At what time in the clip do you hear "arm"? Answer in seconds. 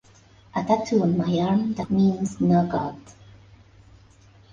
1.39-1.75